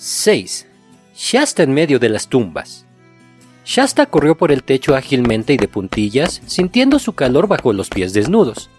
6. 0.00 0.68
Shasta 1.16 1.64
en 1.64 1.74
medio 1.74 1.98
de 1.98 2.08
las 2.08 2.28
tumbas. 2.28 2.86
Shasta 3.66 4.06
corrió 4.06 4.36
por 4.36 4.52
el 4.52 4.62
techo 4.62 4.94
ágilmente 4.94 5.54
y 5.54 5.56
de 5.56 5.66
puntillas, 5.66 6.40
sintiendo 6.46 7.00
su 7.00 7.14
calor 7.14 7.48
bajo 7.48 7.72
los 7.72 7.90
pies 7.90 8.12
desnudos. 8.12 8.70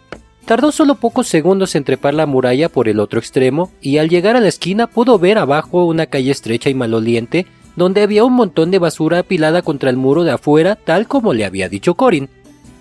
Tardó 0.45 0.71
solo 0.71 0.95
pocos 0.95 1.27
segundos 1.27 1.75
en 1.75 1.83
trepar 1.83 2.13
la 2.13 2.25
muralla 2.25 2.69
por 2.69 2.87
el 2.87 3.01
otro 3.01 3.19
extremo 3.19 3.69
y 3.81 3.97
al 3.97 4.07
llegar 4.07 4.37
a 4.37 4.39
la 4.39 4.47
esquina 4.47 4.87
pudo 4.87 5.19
ver 5.19 5.39
abajo 5.39 5.83
una 5.83 6.05
calle 6.05 6.31
estrecha 6.31 6.69
y 6.69 6.73
maloliente 6.73 7.45
donde 7.75 8.01
había 8.01 8.23
un 8.23 8.33
montón 8.33 8.71
de 8.71 8.79
basura 8.79 9.19
apilada 9.19 9.61
contra 9.61 9.89
el 9.89 9.97
muro 9.97 10.23
de 10.23 10.31
afuera 10.31 10.77
tal 10.77 11.09
como 11.09 11.33
le 11.33 11.43
había 11.43 11.67
dicho 11.67 11.95
Corin. 11.95 12.29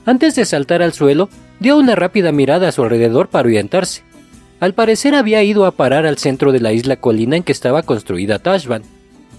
Antes 0.06 0.36
de 0.36 0.44
saltar 0.44 0.80
al 0.80 0.92
suelo, 0.92 1.28
dio 1.58 1.76
una 1.76 1.96
rápida 1.96 2.30
mirada 2.30 2.68
a 2.68 2.72
su 2.72 2.84
alrededor 2.84 3.30
para 3.30 3.48
orientarse. 3.48 4.04
Al 4.60 4.74
parecer 4.74 5.14
había 5.14 5.42
ido 5.44 5.66
a 5.66 5.70
parar 5.70 6.04
al 6.04 6.18
centro 6.18 6.50
de 6.50 6.60
la 6.60 6.72
isla 6.72 6.96
colina 6.96 7.36
en 7.36 7.44
que 7.44 7.52
estaba 7.52 7.82
construida 7.82 8.40
Tashban. 8.40 8.82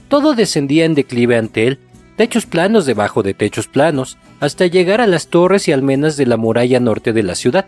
Todo 0.08 0.34
descendía 0.34 0.86
en 0.86 0.96
declive 0.96 1.38
ante 1.38 1.68
él, 1.68 1.80
techos 2.16 2.46
planos 2.46 2.86
debajo 2.86 3.22
de 3.22 3.34
techos 3.34 3.68
planos, 3.68 4.18
hasta 4.40 4.66
llegar 4.66 5.02
a 5.02 5.08
las 5.08 5.28
torres 5.28 5.68
y 5.68 5.74
almenas 5.74 6.16
de 6.16 6.26
la 6.26 6.38
muralla 6.38 6.80
norte 6.80 7.12
de 7.12 7.24
la 7.24 7.36
ciudad. 7.36 7.66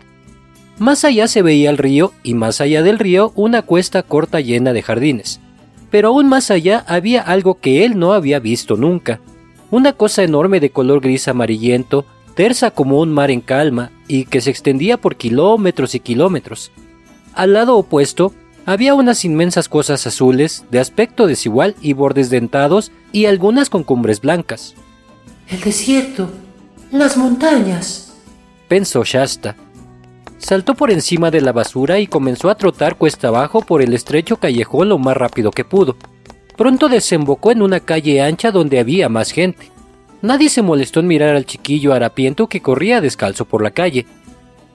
Más 0.78 1.04
allá 1.04 1.28
se 1.28 1.42
veía 1.42 1.68
el 1.68 1.76
río 1.76 2.12
y 2.22 2.32
más 2.34 2.62
allá 2.62 2.82
del 2.82 2.98
río 2.98 3.32
una 3.34 3.62
cuesta 3.62 4.02
corta 4.02 4.40
llena 4.40 4.72
de 4.72 4.82
jardines. 4.82 5.38
Pero 5.90 6.08
aún 6.08 6.28
más 6.28 6.50
allá 6.50 6.84
había 6.88 7.20
algo 7.20 7.60
que 7.60 7.84
él 7.84 7.98
no 7.98 8.14
había 8.14 8.40
visto 8.40 8.76
nunca. 8.76 9.20
Una 9.70 9.92
cosa 9.92 10.22
enorme 10.22 10.58
de 10.58 10.70
color 10.70 11.02
gris 11.02 11.28
amarillento, 11.28 12.06
tersa 12.34 12.70
como 12.70 13.00
un 13.00 13.12
mar 13.12 13.30
en 13.30 13.42
calma 13.42 13.90
y 14.08 14.24
que 14.24 14.40
se 14.40 14.48
extendía 14.48 14.96
por 14.96 15.16
kilómetros 15.16 15.94
y 15.94 16.00
kilómetros. 16.00 16.72
Al 17.34 17.52
lado 17.54 17.76
opuesto 17.76 18.32
había 18.66 18.94
unas 18.94 19.24
inmensas 19.24 19.68
cosas 19.68 20.06
azules, 20.06 20.64
de 20.70 20.78
aspecto 20.78 21.26
desigual 21.26 21.74
y 21.80 21.94
bordes 21.94 22.30
dentados, 22.30 22.92
y 23.10 23.26
algunas 23.26 23.70
con 23.70 23.82
cumbres 23.82 24.20
blancas. 24.20 24.74
El 25.48 25.60
desierto, 25.60 26.30
las 26.92 27.16
montañas, 27.16 28.12
pensó 28.68 29.04
Shasta. 29.04 29.56
Saltó 30.38 30.74
por 30.74 30.90
encima 30.90 31.30
de 31.30 31.40
la 31.40 31.52
basura 31.52 32.00
y 32.00 32.06
comenzó 32.06 32.50
a 32.50 32.54
trotar 32.54 32.96
cuesta 32.96 33.28
abajo 33.28 33.60
por 33.60 33.82
el 33.82 33.94
estrecho 33.94 34.38
callejón 34.38 34.88
lo 34.88 34.98
más 34.98 35.16
rápido 35.16 35.50
que 35.50 35.64
pudo. 35.64 35.96
Pronto 36.56 36.88
desembocó 36.88 37.50
en 37.50 37.62
una 37.62 37.80
calle 37.80 38.22
ancha 38.22 38.50
donde 38.50 38.78
había 38.78 39.08
más 39.08 39.30
gente. 39.30 39.70
Nadie 40.20 40.48
se 40.48 40.62
molestó 40.62 41.00
en 41.00 41.06
mirar 41.06 41.36
al 41.36 41.46
chiquillo 41.46 41.92
harapiento 41.92 42.48
que 42.48 42.60
corría 42.60 43.00
descalzo 43.00 43.44
por 43.44 43.62
la 43.62 43.72
calle. 43.72 44.06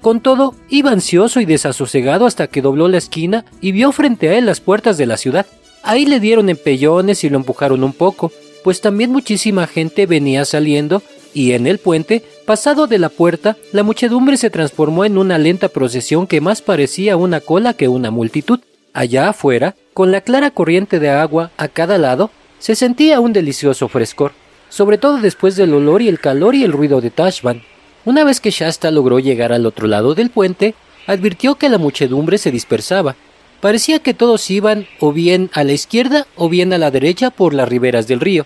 Con 0.02 0.22
todo, 0.22 0.56
iba 0.70 0.92
ansioso 0.92 1.42
y 1.42 1.46
desasosegado 1.46 2.26
hasta 2.26 2.48
que 2.48 2.62
dobló 2.62 2.88
la 2.88 2.98
esquina 2.98 3.46
y 3.62 3.72
vio 3.72 3.92
frente 3.92 4.30
a 4.30 4.38
él 4.38 4.46
las 4.46 4.62
puertas 4.62 4.98
de 4.98 5.06
la 5.06 5.18
ciudad. 5.18 5.46
Ahí 5.84 6.06
le 6.06 6.20
dieron 6.20 6.50
empellones 6.50 7.24
y 7.24 7.30
lo 7.30 7.38
empujaron 7.38 7.84
un 7.84 7.94
poco, 7.94 8.32
pues 8.64 8.82
también 8.82 9.12
muchísima 9.12 9.68
gente 9.68 10.06
venía 10.06 10.46
saliendo 10.46 11.02
y 11.34 11.52
en 11.54 11.68
el 11.68 11.78
puente, 11.78 12.24
pasado 12.46 12.88
de 12.88 12.98
la 12.98 13.10
puerta, 13.10 13.58
la 13.72 13.84
muchedumbre 13.84 14.38
se 14.38 14.50
transformó 14.50 15.06
en 15.06 15.18
una 15.18 15.38
lenta 15.38 15.70
procesión 15.70 16.26
que 16.26 16.42
más 16.42 16.62
parecía 16.62 17.16
una 17.16 17.42
cola 17.42 17.74
que 17.74 17.88
una 17.88 18.12
multitud. 18.12 18.60
Allá 18.94 19.30
afuera, 19.30 19.76
con 19.94 20.12
la 20.12 20.22
clara 20.22 20.50
corriente 20.50 21.00
de 21.00 21.10
agua 21.10 21.52
a 21.58 21.68
cada 21.68 21.98
lado, 21.98 22.32
se 22.60 22.76
sentía 22.76 23.20
un 23.20 23.34
delicioso 23.34 23.88
frescor, 23.88 24.32
sobre 24.70 24.98
todo 24.98 25.20
después 25.20 25.56
del 25.56 25.74
olor 25.74 26.02
y 26.02 26.08
el 26.08 26.20
calor 26.20 26.56
y 26.56 26.64
el 26.64 26.72
ruido 26.72 27.02
de 27.02 27.12
Tashban. 27.12 27.62
Una 28.08 28.24
vez 28.24 28.40
que 28.40 28.52
Shasta 28.52 28.90
logró 28.90 29.20
llegar 29.20 29.52
al 29.52 29.66
otro 29.66 29.86
lado 29.86 30.16
del 30.16 30.30
puente, 30.30 30.76
advirtió 31.08 31.56
que 31.56 31.68
la 31.68 31.78
muchedumbre 31.78 32.38
se 32.38 32.52
dispersaba. 32.52 33.18
Parecía 33.60 34.00
que 34.00 34.14
todos 34.14 34.50
iban 34.50 34.88
o 35.02 35.12
bien 35.12 35.50
a 35.54 35.66
la 35.66 35.74
izquierda 35.74 36.26
o 36.38 36.48
bien 36.48 36.72
a 36.72 36.78
la 36.78 36.90
derecha 36.90 37.32
por 37.32 37.54
las 37.54 37.68
riberas 37.68 38.08
del 38.08 38.22
río. 38.22 38.46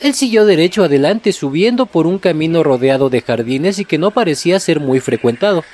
Él 0.00 0.14
siguió 0.14 0.46
derecho 0.46 0.84
adelante 0.84 1.32
subiendo 1.32 1.86
por 1.86 2.06
un 2.06 2.20
camino 2.20 2.62
rodeado 2.62 3.10
de 3.10 3.22
jardines 3.22 3.80
y 3.80 3.84
que 3.84 3.98
no 3.98 4.12
parecía 4.12 4.60
ser 4.60 4.78
muy 4.78 5.00
frecuentado. 5.00 5.64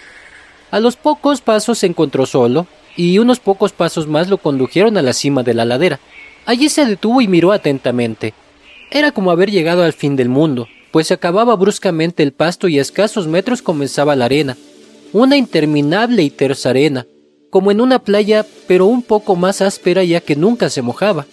A 0.71 0.81
los 0.81 0.97
pocos 0.97 1.43
pasos 1.43 1.81
se 1.81 1.87
encontró 1.87 2.25
solo, 2.25 2.67
y 2.97 3.19
unos 3.19 3.41
pocos 3.41 3.73
pasos 3.73 4.07
más 4.07 4.31
lo 4.31 4.39
condujeron 4.39 4.97
a 4.97 5.03
la 5.03 5.13
cima 5.13 5.43
de 5.43 5.53
la 5.53 5.67
ladera. 5.67 6.01
Allí 6.47 6.71
se 6.71 6.87
detuvo 6.87 7.21
y 7.21 7.29
miró 7.29 7.53
atentamente. 7.53 8.33
Era 8.91 9.13
como 9.13 9.31
haber 9.31 9.51
llegado 9.51 9.83
al 9.85 9.93
fin 9.93 10.17
del 10.17 10.31
mundo 10.31 10.67
pues 10.91 11.09
se 11.09 11.15
acababa 11.15 11.55
bruscamente 11.57 12.23
el 12.23 12.33
pasto 12.33 12.69
y 12.69 12.79
a 12.79 12.83
escasos 12.83 13.27
metros 13.27 13.63
comenzaba 13.63 14.17
la 14.17 14.27
arena, 14.27 14.57
una 15.13 15.37
interminable 15.37 16.23
y 16.23 16.31
tersa 16.31 16.71
arena, 16.71 17.07
como 17.51 17.71
en 17.71 17.81
una 17.81 17.99
playa, 17.99 18.45
pero 18.67 18.87
un 18.87 19.03
poco 19.03 19.37
más 19.37 19.63
áspera 19.63 20.05
ya 20.05 20.21
que 20.21 20.37
nunca 20.37 20.71
se 20.71 20.83
mojaba. 20.83 21.27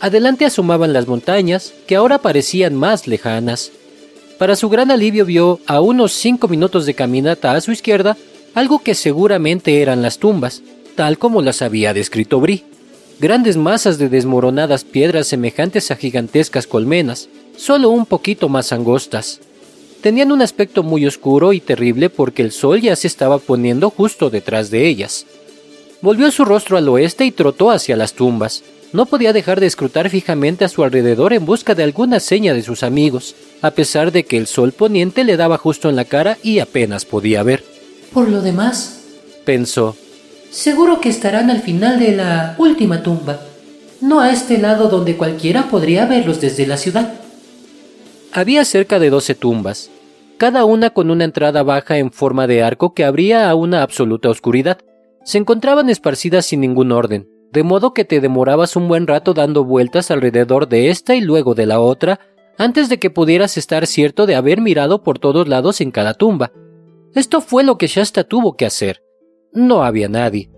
Adelante 0.00 0.44
asomaban 0.44 0.92
las 0.92 1.06
montañas, 1.06 1.72
que 1.86 1.96
ahora 1.96 2.18
parecían 2.18 2.74
más 2.74 3.06
lejanas. 3.06 3.70
Para 4.38 4.56
su 4.56 4.68
gran 4.68 4.90
alivio 4.90 5.24
vio 5.24 5.60
a 5.66 5.80
unos 5.80 6.12
cinco 6.12 6.48
minutos 6.48 6.86
de 6.86 6.94
caminata 6.94 7.52
a 7.52 7.60
su 7.60 7.72
izquierda 7.72 8.16
algo 8.54 8.80
que 8.80 8.94
seguramente 8.94 9.82
eran 9.82 10.02
las 10.02 10.18
tumbas, 10.18 10.62
tal 10.94 11.18
como 11.18 11.42
las 11.42 11.62
había 11.62 11.94
descrito 11.94 12.40
Brie. 12.40 12.64
Grandes 13.20 13.56
masas 13.56 13.98
de 13.98 14.08
desmoronadas 14.08 14.84
piedras 14.84 15.28
semejantes 15.28 15.90
a 15.90 15.96
gigantescas 15.96 16.66
colmenas, 16.66 17.28
solo 17.56 17.90
un 17.90 18.06
poquito 18.06 18.48
más 18.48 18.72
angostas. 18.72 19.40
Tenían 20.00 20.32
un 20.32 20.42
aspecto 20.42 20.82
muy 20.82 21.06
oscuro 21.06 21.52
y 21.52 21.60
terrible 21.60 22.10
porque 22.10 22.42
el 22.42 22.52
sol 22.52 22.80
ya 22.80 22.96
se 22.96 23.06
estaba 23.06 23.38
poniendo 23.38 23.88
justo 23.90 24.30
detrás 24.30 24.70
de 24.70 24.86
ellas. 24.86 25.26
Volvió 26.02 26.30
su 26.30 26.44
rostro 26.44 26.76
al 26.76 26.88
oeste 26.88 27.24
y 27.24 27.30
trotó 27.30 27.70
hacia 27.70 27.96
las 27.96 28.12
tumbas. 28.12 28.62
No 28.92 29.06
podía 29.06 29.32
dejar 29.32 29.60
de 29.60 29.66
escrutar 29.66 30.10
fijamente 30.10 30.64
a 30.64 30.68
su 30.68 30.84
alrededor 30.84 31.32
en 31.32 31.46
busca 31.46 31.74
de 31.74 31.84
alguna 31.84 32.20
seña 32.20 32.52
de 32.52 32.62
sus 32.62 32.82
amigos, 32.82 33.34
a 33.62 33.70
pesar 33.70 34.12
de 34.12 34.24
que 34.24 34.36
el 34.36 34.46
sol 34.46 34.72
poniente 34.72 35.24
le 35.24 35.36
daba 35.36 35.56
justo 35.56 35.88
en 35.88 35.96
la 35.96 36.04
cara 36.04 36.36
y 36.42 36.58
apenas 36.58 37.04
podía 37.04 37.42
ver. 37.42 37.64
Por 38.12 38.28
lo 38.28 38.42
demás, 38.42 39.00
pensó, 39.44 39.96
seguro 40.54 41.00
que 41.00 41.08
estarán 41.08 41.50
al 41.50 41.60
final 41.60 41.98
de 41.98 42.12
la 42.12 42.54
última 42.58 43.02
tumba, 43.02 43.40
no 44.00 44.20
a 44.20 44.30
este 44.30 44.56
lado 44.56 44.88
donde 44.88 45.16
cualquiera 45.16 45.64
podría 45.68 46.06
verlos 46.06 46.40
desde 46.40 46.64
la 46.64 46.76
ciudad. 46.76 47.14
Había 48.32 48.64
cerca 48.64 49.00
de 49.00 49.10
doce 49.10 49.34
tumbas, 49.34 49.90
cada 50.38 50.64
una 50.64 50.90
con 50.90 51.10
una 51.10 51.24
entrada 51.24 51.64
baja 51.64 51.98
en 51.98 52.12
forma 52.12 52.46
de 52.46 52.62
arco 52.62 52.94
que 52.94 53.04
abría 53.04 53.50
a 53.50 53.56
una 53.56 53.82
absoluta 53.82 54.30
oscuridad. 54.30 54.78
Se 55.24 55.38
encontraban 55.38 55.90
esparcidas 55.90 56.46
sin 56.46 56.60
ningún 56.60 56.92
orden, 56.92 57.28
de 57.50 57.64
modo 57.64 57.92
que 57.92 58.04
te 58.04 58.20
demorabas 58.20 58.76
un 58.76 58.86
buen 58.86 59.08
rato 59.08 59.34
dando 59.34 59.64
vueltas 59.64 60.12
alrededor 60.12 60.68
de 60.68 60.90
esta 60.90 61.16
y 61.16 61.20
luego 61.20 61.56
de 61.56 61.66
la 61.66 61.80
otra, 61.80 62.20
antes 62.58 62.88
de 62.88 63.00
que 63.00 63.10
pudieras 63.10 63.56
estar 63.56 63.88
cierto 63.88 64.24
de 64.24 64.36
haber 64.36 64.60
mirado 64.60 65.02
por 65.02 65.18
todos 65.18 65.48
lados 65.48 65.80
en 65.80 65.90
cada 65.90 66.14
tumba. 66.14 66.52
Esto 67.12 67.40
fue 67.40 67.64
lo 67.64 67.76
que 67.76 67.88
Shasta 67.88 68.22
tuvo 68.22 68.56
que 68.56 68.66
hacer. 68.66 69.03
No 69.54 69.84
había 69.84 70.08
nadie. 70.08 70.50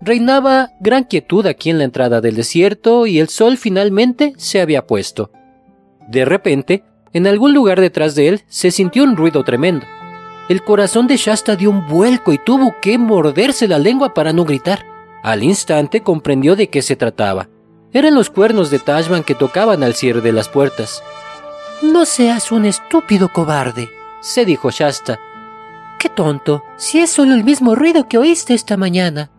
Reinaba 0.00 0.72
gran 0.80 1.04
quietud 1.04 1.46
aquí 1.46 1.70
en 1.70 1.78
la 1.78 1.84
entrada 1.84 2.20
del 2.20 2.34
desierto 2.34 3.06
y 3.06 3.20
el 3.20 3.28
sol 3.28 3.56
finalmente 3.56 4.34
se 4.36 4.60
había 4.60 4.86
puesto. 4.86 5.30
De 6.08 6.24
repente, 6.24 6.84
en 7.12 7.26
algún 7.26 7.54
lugar 7.54 7.80
detrás 7.80 8.14
de 8.16 8.28
él 8.28 8.42
se 8.48 8.72
sintió 8.72 9.04
un 9.04 9.16
ruido 9.16 9.44
tremendo. 9.44 9.86
El 10.48 10.62
corazón 10.62 11.06
de 11.06 11.16
Shasta 11.16 11.56
dio 11.56 11.70
un 11.70 11.86
vuelco 11.86 12.32
y 12.32 12.38
tuvo 12.38 12.74
que 12.82 12.98
morderse 12.98 13.68
la 13.68 13.78
lengua 13.78 14.12
para 14.12 14.32
no 14.32 14.44
gritar. 14.44 14.84
Al 15.22 15.42
instante 15.42 16.02
comprendió 16.02 16.54
de 16.56 16.68
qué 16.68 16.82
se 16.82 16.96
trataba. 16.96 17.48
Eran 17.92 18.14
los 18.14 18.28
cuernos 18.28 18.70
de 18.70 18.80
Tashban 18.80 19.22
que 19.22 19.36
tocaban 19.36 19.82
al 19.84 19.94
cierre 19.94 20.20
de 20.20 20.32
las 20.32 20.48
puertas. 20.48 21.02
No 21.80 22.04
seas 22.04 22.50
un 22.50 22.64
estúpido 22.64 23.28
cobarde, 23.32 23.88
se 24.20 24.44
dijo 24.44 24.70
Shasta. 24.70 25.20
Qué 25.98 26.08
tonto, 26.08 26.62
si 26.76 26.98
es 26.98 27.10
solo 27.10 27.34
el 27.34 27.44
mismo 27.44 27.74
ruido 27.74 28.08
que 28.08 28.18
oíste 28.18 28.54
esta 28.54 28.76
mañana. 28.76 29.30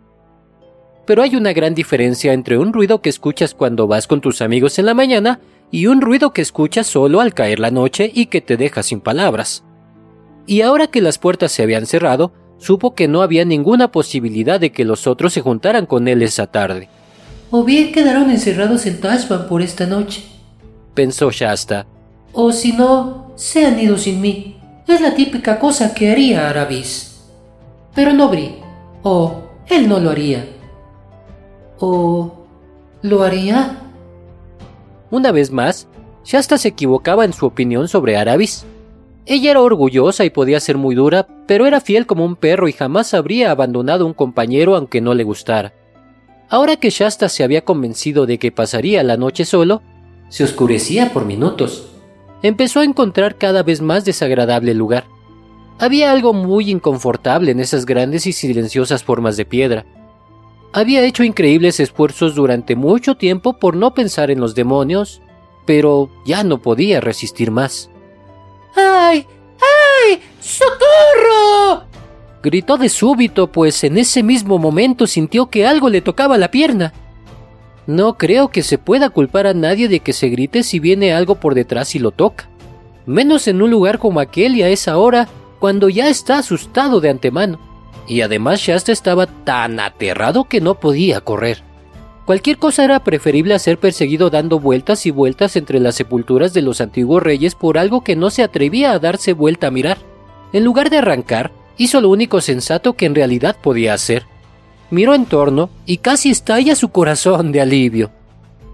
Pero 1.05 1.21
hay 1.21 1.35
una 1.35 1.53
gran 1.53 1.75
diferencia 1.75 2.33
entre 2.33 2.57
un 2.57 2.73
ruido 2.73 3.01
que 3.01 3.09
escuchas 3.09 3.53
cuando 3.53 3.87
vas 3.87 4.07
con 4.07 4.21
tus 4.21 4.41
amigos 4.41 4.79
en 4.79 4.87
la 4.87 4.93
mañana 4.93 5.39
y 5.71 5.87
un 5.87 6.01
ruido 6.01 6.33
que 6.33 6.41
escuchas 6.41 6.87
solo 6.87 7.21
al 7.21 7.33
caer 7.33 7.59
la 7.59 7.71
noche 7.71 8.09
y 8.13 8.27
que 8.27 8.41
te 8.41 8.57
deja 8.57 8.81
sin 8.81 9.01
palabras. 9.01 9.63
Y 10.47 10.61
ahora 10.61 10.87
que 10.87 11.01
las 11.01 11.17
puertas 11.17 11.51
se 11.51 11.63
habían 11.63 11.85
cerrado, 11.85 12.31
supo 12.57 12.95
que 12.95 13.07
no 13.07 13.21
había 13.21 13.45
ninguna 13.45 13.91
posibilidad 13.91 14.59
de 14.59 14.71
que 14.71 14.85
los 14.85 15.07
otros 15.07 15.33
se 15.33 15.41
juntaran 15.41 15.85
con 15.85 16.07
él 16.07 16.21
esa 16.21 16.47
tarde. 16.47 16.89
O 17.51 17.63
bien 17.63 17.91
quedaron 17.91 18.31
encerrados 18.31 18.85
en 18.85 18.99
Tashban 18.99 19.47
por 19.47 19.61
esta 19.61 19.85
noche, 19.85 20.23
pensó 20.93 21.29
Shasta. 21.29 21.85
O 22.33 22.51
si 22.51 22.73
no, 22.73 23.31
se 23.35 23.65
han 23.65 23.79
ido 23.79 23.97
sin 23.97 24.21
mí. 24.21 24.54
Es 24.87 25.01
la 25.01 25.15
típica 25.15 25.57
cosa 25.57 25.95
que 25.95 26.11
haría 26.11 26.47
Arabis. 26.47 27.23
Pero 27.95 28.13
no 28.13 28.29
Bri. 28.29 28.57
O 29.01 29.41
él 29.67 29.89
no 29.89 29.99
lo 29.99 30.11
haría. 30.11 30.47
O 31.79 32.45
lo 33.01 33.23
haría. 33.23 33.79
Una 35.09 35.31
vez 35.31 35.51
más, 35.51 35.87
Shasta 36.23 36.57
se 36.57 36.69
equivocaba 36.69 37.25
en 37.25 37.33
su 37.33 37.45
opinión 37.45 37.87
sobre 37.87 38.15
Arabis. 38.15 38.65
Ella 39.25 39.51
era 39.51 39.61
orgullosa 39.61 40.23
y 40.23 40.29
podía 40.29 40.59
ser 40.59 40.77
muy 40.77 40.93
dura, 40.93 41.27
pero 41.47 41.65
era 41.65 41.81
fiel 41.81 42.05
como 42.05 42.23
un 42.23 42.35
perro 42.35 42.67
y 42.67 42.73
jamás 42.73 43.15
habría 43.15 43.49
abandonado 43.49 44.03
a 44.03 44.07
un 44.07 44.13
compañero 44.13 44.75
aunque 44.75 45.01
no 45.01 45.15
le 45.15 45.23
gustara. 45.23 45.73
Ahora 46.47 46.75
que 46.75 46.91
Shasta 46.91 47.27
se 47.27 47.43
había 47.43 47.65
convencido 47.65 48.27
de 48.27 48.37
que 48.37 48.51
pasaría 48.51 49.01
la 49.01 49.17
noche 49.17 49.45
solo, 49.45 49.81
se 50.29 50.43
oscurecía 50.43 51.11
por 51.11 51.25
minutos. 51.25 51.94
Empezó 52.45 52.81
a 52.81 52.83
encontrar 52.83 53.39
cada 53.39 53.63
vez 53.63 53.81
más 53.81 54.05
desagradable 54.05 54.69
el 54.69 54.77
lugar. 54.77 55.07
Había 55.79 56.11
algo 56.11 56.31
muy 56.31 56.69
inconfortable 56.69 57.49
en 57.49 57.59
esas 57.59 57.87
grandes 57.87 58.27
y 58.27 58.33
silenciosas 58.33 59.03
formas 59.03 59.35
de 59.35 59.45
piedra. 59.45 59.83
Había 60.71 61.03
hecho 61.03 61.23
increíbles 61.23 61.79
esfuerzos 61.79 62.35
durante 62.35 62.75
mucho 62.75 63.15
tiempo 63.15 63.53
por 63.57 63.75
no 63.75 63.95
pensar 63.95 64.29
en 64.29 64.39
los 64.39 64.53
demonios, 64.53 65.23
pero 65.65 66.11
ya 66.23 66.43
no 66.43 66.61
podía 66.61 67.01
resistir 67.01 67.49
más. 67.49 67.89
¡Ay! 68.75 69.25
¡Ay! 70.05 70.21
¡Socorro! 70.39 71.85
Gritó 72.43 72.77
de 72.77 72.89
súbito, 72.89 73.51
pues 73.51 73.83
en 73.83 73.97
ese 73.97 74.21
mismo 74.21 74.59
momento 74.59 75.07
sintió 75.07 75.47
que 75.47 75.65
algo 75.65 75.89
le 75.89 76.01
tocaba 76.01 76.37
la 76.37 76.51
pierna. 76.51 76.93
No 77.87 78.17
creo 78.17 78.49
que 78.49 78.63
se 78.63 78.77
pueda 78.77 79.09
culpar 79.09 79.47
a 79.47 79.53
nadie 79.53 79.87
de 79.87 79.99
que 79.99 80.13
se 80.13 80.29
grite 80.29 80.63
si 80.63 80.79
viene 80.79 81.13
algo 81.13 81.35
por 81.35 81.53
detrás 81.53 81.95
y 81.95 81.99
lo 81.99 82.11
toca, 82.11 82.49
menos 83.05 83.47
en 83.47 83.61
un 83.61 83.69
lugar 83.69 83.99
como 83.99 84.19
aquel 84.19 84.55
y 84.55 84.63
a 84.63 84.69
esa 84.69 84.97
hora, 84.97 85.27
cuando 85.59 85.89
ya 85.89 86.09
está 86.09 86.39
asustado 86.39 86.99
de 86.99 87.09
antemano. 87.09 87.59
Y 88.07 88.21
además 88.21 88.59
Shasta 88.59 88.91
estaba 88.91 89.25
tan 89.27 89.79
aterrado 89.79 90.45
que 90.45 90.61
no 90.61 90.75
podía 90.75 91.21
correr. 91.21 91.63
Cualquier 92.25 92.57
cosa 92.57 92.83
era 92.83 93.03
preferible 93.03 93.53
a 93.53 93.59
ser 93.59 93.77
perseguido 93.77 94.31
dando 94.31 94.59
vueltas 94.59 95.05
y 95.05 95.11
vueltas 95.11 95.55
entre 95.55 95.79
las 95.79 95.93
sepulturas 95.95 96.53
de 96.53 96.63
los 96.63 96.81
antiguos 96.81 97.21
reyes 97.21 97.53
por 97.53 97.77
algo 97.77 98.03
que 98.03 98.15
no 98.15 98.31
se 98.31 98.41
atrevía 98.41 98.91
a 98.91 98.99
darse 98.99 99.33
vuelta 99.33 99.67
a 99.67 99.71
mirar. 99.71 99.99
En 100.51 100.63
lugar 100.63 100.89
de 100.89 100.97
arrancar, 100.97 101.51
hizo 101.77 102.01
lo 102.01 102.09
único 102.09 102.41
sensato 102.41 102.93
que 102.93 103.05
en 103.05 103.13
realidad 103.13 103.55
podía 103.61 103.93
hacer. 103.93 104.25
Miró 104.91 105.13
en 105.13 105.25
torno 105.25 105.69
y 105.85 105.97
casi 105.97 106.29
estalla 106.29 106.75
su 106.75 106.89
corazón 106.89 107.51
de 107.51 107.61
alivio. 107.61 108.11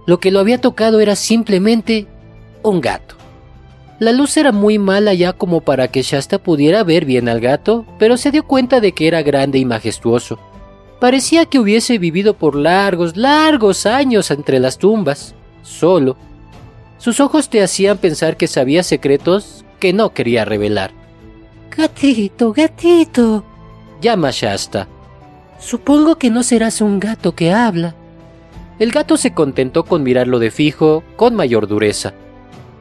Lo 0.05 0.19
que 0.19 0.31
lo 0.31 0.39
había 0.39 0.59
tocado 0.59 0.99
era 0.99 1.15
simplemente 1.15 2.07
un 2.63 2.81
gato. 2.81 3.15
La 3.99 4.11
luz 4.11 4.35
era 4.35 4.51
muy 4.51 4.79
mala 4.79 5.13
ya 5.13 5.33
como 5.33 5.61
para 5.61 5.87
que 5.87 6.01
Shasta 6.01 6.39
pudiera 6.39 6.83
ver 6.83 7.05
bien 7.05 7.29
al 7.29 7.39
gato, 7.39 7.85
pero 7.99 8.17
se 8.17 8.31
dio 8.31 8.43
cuenta 8.43 8.79
de 8.79 8.93
que 8.93 9.07
era 9.07 9.21
grande 9.21 9.59
y 9.59 9.65
majestuoso. 9.65 10.39
Parecía 10.99 11.45
que 11.45 11.59
hubiese 11.59 11.97
vivido 11.97 12.33
por 12.35 12.55
largos, 12.55 13.15
largos 13.15 13.85
años 13.85 14.31
entre 14.31 14.59
las 14.59 14.77
tumbas, 14.79 15.35
solo. 15.61 16.17
Sus 16.97 17.19
ojos 17.19 17.49
te 17.49 17.61
hacían 17.61 17.99
pensar 17.99 18.37
que 18.37 18.47
sabía 18.47 18.83
secretos 18.83 19.65
que 19.79 19.93
no 19.93 20.13
quería 20.13 20.45
revelar. 20.45 20.91
Gatito, 21.75 22.53
gatito, 22.53 23.43
llama 24.01 24.29
Shasta. 24.31 24.87
Supongo 25.61 26.15
que 26.15 26.31
no 26.31 26.41
serás 26.41 26.81
un 26.81 26.99
gato 26.99 27.35
que 27.35 27.51
habla. 27.51 27.95
El 28.79 28.91
gato 28.91 29.15
se 29.15 29.33
contentó 29.33 29.83
con 29.83 30.01
mirarlo 30.01 30.39
de 30.39 30.49
fijo, 30.49 31.03
con 31.15 31.35
mayor 31.35 31.67
dureza. 31.67 32.13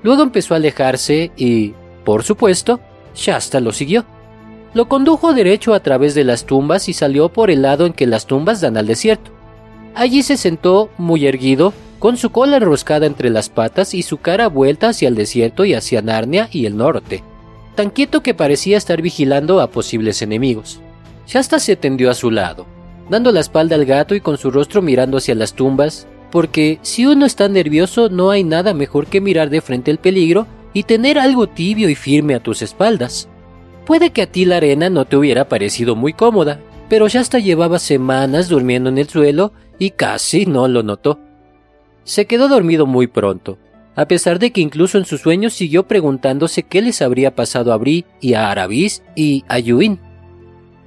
Luego 0.03 0.23
empezó 0.23 0.55
a 0.55 0.57
alejarse 0.57 1.31
y, 1.37 1.75
por 2.07 2.25
supuesto, 2.25 2.81
Shasta 3.15 3.61
lo 3.61 3.73
siguió. 3.73 4.07
Lo 4.73 4.89
condujo 4.89 5.35
derecho 5.35 5.75
a 5.75 5.81
través 5.81 6.15
de 6.15 6.25
las 6.25 6.47
tumbas 6.47 6.89
y 6.89 6.95
salió 6.95 7.29
por 7.29 7.51
el 7.51 7.61
lado 7.61 7.85
en 7.85 7.93
que 7.93 8.07
las 8.07 8.27
tumbas 8.27 8.63
dan 8.63 8.79
al 8.79 8.87
desierto. 8.87 9.31
Allí 9.95 10.23
se 10.23 10.39
sentó, 10.39 10.89
muy 10.97 11.27
erguido, 11.27 11.75
con 11.99 12.17
su 12.17 12.31
cola 12.31 12.57
enroscada 12.57 13.05
entre 13.05 13.29
las 13.29 13.51
patas 13.51 13.93
y 13.93 14.03
su 14.03 14.19
cara 14.19 14.49
vuelta 14.49 14.89
hacia 14.89 15.09
el 15.09 15.17
desierto 15.17 15.67
y 15.67 15.75
hacia 15.75 16.01
Narnia 16.01 16.49
y 16.51 16.65
el 16.65 16.79
norte, 16.79 17.23
tan 17.75 17.91
quieto 17.91 18.23
que 18.23 18.33
parecía 18.33 18.79
estar 18.79 19.03
vigilando 19.03 19.61
a 19.61 19.71
posibles 19.71 20.23
enemigos. 20.23 20.81
Shasta 21.27 21.59
se 21.59 21.77
tendió 21.77 22.11
a 22.11 22.15
su 22.15 22.31
lado, 22.31 22.67
dando 23.09 23.33
la 23.33 23.41
espalda 23.41 23.77
al 23.77 23.85
gato 23.85 24.15
y 24.15 24.21
con 24.21 24.39
su 24.39 24.51
rostro 24.51 24.83
mirando 24.83 25.19
hacia 25.19 25.35
las 25.35 25.55
tumbas, 25.55 26.07
porque 26.31 26.79
si 26.83 27.07
uno 27.07 27.27
está 27.27 27.49
nervioso 27.49 28.09
no 28.09 28.31
hay 28.31 28.45
nada 28.45 28.75
mejor 28.75 29.07
que 29.07 29.21
mirar 29.21 29.51
de 29.51 29.61
frente 29.61 29.91
el 29.91 29.99
peligro 29.99 30.47
y 30.73 30.85
tener 30.85 31.19
algo 31.19 31.49
tibio 31.49 31.89
y 31.89 31.95
firme 31.95 32.35
a 32.35 32.41
tus 32.41 32.63
espaldas. 32.63 33.29
Puede 33.87 34.11
que 34.11 34.23
a 34.23 34.27
ti 34.27 34.45
la 34.45 34.59
arena 34.59 34.89
no 34.91 35.05
te 35.05 35.17
hubiera 35.17 35.49
parecido 35.49 35.97
muy 35.97 36.13
cómoda, 36.13 36.61
pero 36.89 37.09
ya 37.09 37.21
hasta 37.21 37.39
llevaba 37.39 37.79
semanas 37.79 38.49
durmiendo 38.49 38.89
en 38.89 38.99
el 38.99 39.09
suelo 39.09 39.53
y 39.79 39.91
casi 39.91 40.47
no 40.47 40.69
lo 40.69 40.83
notó. 40.83 41.19
Se 42.05 42.27
quedó 42.27 42.49
dormido 42.49 42.87
muy 42.87 43.07
pronto, 43.07 43.59
a 43.97 44.07
pesar 44.07 44.39
de 44.39 44.53
que 44.53 44.61
incluso 44.61 44.99
en 44.99 45.05
sus 45.05 45.21
sueños 45.21 45.53
siguió 45.53 45.87
preguntándose 45.87 46.63
qué 46.63 46.83
les 46.83 47.03
habría 47.03 47.35
pasado 47.35 47.73
a 47.73 47.77
Bri 47.77 48.05
y 48.21 48.35
a 48.35 48.51
Arabis 48.51 49.03
y 49.15 49.45
a 49.49 49.59
Yuin. 49.59 49.99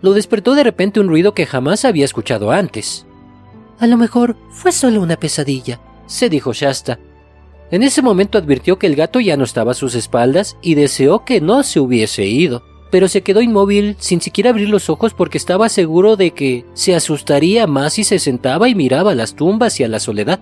Lo 0.03 0.13
despertó 0.13 0.53
de 0.53 0.63
repente 0.63 0.99
un 0.99 1.07
ruido 1.07 1.33
que 1.33 1.47
jamás 1.47 1.83
había 1.83 2.05
escuchado 2.05 2.51
antes. 2.51 3.07
A 3.79 3.87
lo 3.87 3.97
mejor 3.97 4.37
fue 4.51 4.71
solo 4.71 5.01
una 5.01 5.17
pesadilla, 5.17 5.81
se 6.05 6.29
dijo 6.29 6.53
Shasta. 6.53 6.99
En 7.71 7.81
ese 7.81 8.03
momento 8.03 8.37
advirtió 8.37 8.77
que 8.77 8.85
el 8.85 8.95
gato 8.95 9.19
ya 9.19 9.35
no 9.35 9.43
estaba 9.43 9.71
a 9.71 9.75
sus 9.75 9.95
espaldas 9.95 10.57
y 10.61 10.75
deseó 10.75 11.25
que 11.25 11.41
no 11.41 11.63
se 11.63 11.79
hubiese 11.79 12.27
ido 12.27 12.61
pero 12.93 13.07
se 13.07 13.23
quedó 13.23 13.41
inmóvil 13.41 13.95
sin 13.97 14.21
siquiera 14.21 14.51
abrir 14.51 14.69
los 14.69 14.87
ojos 14.87 15.15
porque 15.15 15.39
estaba 15.39 15.67
seguro 15.67 16.15
de 16.15 16.29
que 16.29 16.63
se 16.75 16.93
asustaría 16.93 17.65
más 17.65 17.93
si 17.93 18.03
se 18.03 18.19
sentaba 18.19 18.69
y 18.69 18.75
miraba 18.75 19.15
las 19.15 19.33
tumbas 19.33 19.79
y 19.79 19.83
a 19.83 19.87
la 19.87 19.99
soledad. 19.99 20.39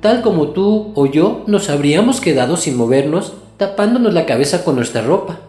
Tal 0.00 0.22
como 0.22 0.52
tú 0.52 0.92
o 0.94 1.04
yo 1.04 1.44
nos 1.46 1.68
habríamos 1.68 2.22
quedado 2.22 2.56
sin 2.56 2.74
movernos, 2.74 3.34
tapándonos 3.58 4.14
la 4.14 4.24
cabeza 4.24 4.64
con 4.64 4.76
nuestra 4.76 5.02
ropa. 5.02 5.40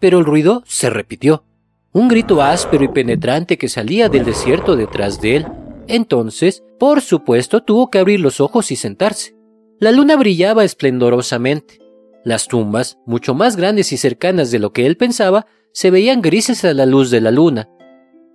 Pero 0.00 0.18
el 0.18 0.24
ruido 0.24 0.64
se 0.66 0.90
repitió, 0.90 1.44
un 1.92 2.08
grito 2.08 2.40
áspero 2.42 2.84
y 2.84 2.88
penetrante 2.88 3.58
que 3.58 3.68
salía 3.68 4.08
del 4.08 4.24
desierto 4.24 4.76
detrás 4.76 5.20
de 5.20 5.36
él. 5.36 5.46
Entonces, 5.88 6.62
por 6.78 7.02
supuesto, 7.02 7.62
tuvo 7.62 7.90
que 7.90 7.98
abrir 7.98 8.20
los 8.20 8.40
ojos 8.40 8.70
y 8.70 8.76
sentarse. 8.76 9.36
La 9.78 9.92
luna 9.92 10.16
brillaba 10.16 10.64
esplendorosamente. 10.64 11.80
Las 12.24 12.48
tumbas, 12.48 12.98
mucho 13.04 13.34
más 13.34 13.56
grandes 13.56 13.92
y 13.92 13.96
cercanas 13.96 14.50
de 14.50 14.58
lo 14.58 14.72
que 14.72 14.86
él 14.86 14.96
pensaba, 14.96 15.46
se 15.72 15.90
veían 15.90 16.22
grises 16.22 16.64
a 16.64 16.72
la 16.72 16.86
luz 16.86 17.10
de 17.10 17.20
la 17.20 17.30
luna. 17.30 17.68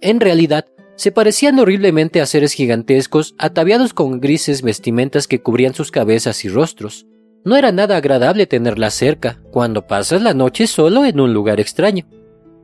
En 0.01 0.19
realidad, 0.19 0.65
se 0.95 1.12
parecían 1.12 1.59
horriblemente 1.59 2.21
a 2.21 2.25
seres 2.25 2.54
gigantescos 2.54 3.36
ataviados 3.38 3.94
con 3.94 4.19
grises 4.19 4.62
vestimentas 4.62 5.27
que 5.27 5.42
cubrían 5.42 5.74
sus 5.74 5.89
cabezas 5.89 6.44
y 6.44 6.50
rostros. 6.50 7.06
No 7.45 7.56
era 7.56 7.71
nada 7.71 7.98
agradable 7.98 8.45
tenerlas 8.45 8.94
cerca 8.94 9.39
cuando 9.51 9.88
pasas 9.88 10.21
la 10.21 10.33
noche 10.33 10.68
solo 10.68 11.06
en 11.06 11.19
un 11.19 11.33
lugar 11.33 11.59
extraño. 11.59 12.06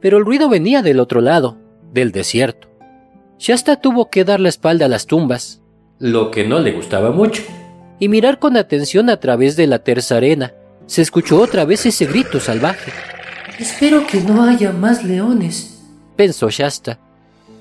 Pero 0.03 0.17
el 0.17 0.25
ruido 0.25 0.50
venía 0.50 0.81
del 0.81 1.00
otro 1.00 1.21
lado, 1.21 1.57
del 1.94 2.11
desierto. 2.11 2.67
Shasta 3.39 3.77
tuvo 3.77 4.09
que 4.09 4.25
dar 4.25 4.41
la 4.41 4.50
espalda 4.50 4.88
a 4.88 4.89
las 4.89 5.07
tumbas, 5.07 5.61
lo 5.97 6.29
que 6.29 6.45
no 6.45 6.59
le 6.59 6.73
gustaba 6.73 7.11
mucho, 7.11 7.42
y 7.99 8.09
mirar 8.09 8.37
con 8.37 8.57
atención 8.57 9.09
a 9.09 9.21
través 9.21 9.56
de 9.56 9.66
la 9.66 9.80
terza 9.80 10.18
arena, 10.18 10.54
se 10.87 11.01
escuchó 11.01 11.39
otra 11.39 11.63
vez 11.63 11.85
ese 11.85 12.06
grito 12.06 12.42
salvaje. 12.42 12.92
Espero 13.57 14.06
que 14.06 14.19
no 14.19 14.44
haya 14.44 14.73
más 14.73 15.06
leones, 15.06 15.81
pensó 16.18 16.49
Shasta. 16.49 16.99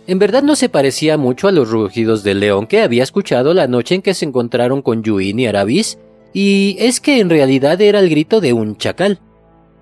En 0.09 0.19
verdad 0.19 0.43
no 0.43 0.57
se 0.57 0.69
parecía 0.69 1.17
mucho 1.17 1.47
a 1.47 1.53
los 1.53 1.71
rugidos 1.71 2.25
del 2.25 2.41
león 2.41 2.67
que 2.67 2.83
había 2.83 3.05
escuchado 3.05 3.55
la 3.55 3.69
noche 3.69 3.95
en 3.95 4.03
que 4.03 4.15
se 4.15 4.25
encontraron 4.25 4.83
con 4.83 5.05
Yuin 5.05 5.39
y 5.39 5.47
Arabis, 5.47 5.97
y 6.33 6.75
es 6.81 7.01
que 7.01 7.21
en 7.21 7.31
realidad 7.31 7.81
era 7.81 8.01
el 8.01 8.11
grito 8.11 8.41
de 8.41 8.53
un 8.53 8.77
chacal. 8.77 9.21